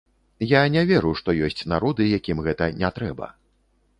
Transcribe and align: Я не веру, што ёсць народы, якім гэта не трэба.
Я 0.51 0.61
не 0.75 0.81
веру, 0.91 1.11
што 1.19 1.35
ёсць 1.49 1.67
народы, 1.75 2.07
якім 2.19 2.37
гэта 2.47 2.71
не 2.81 2.89
трэба. 2.99 3.31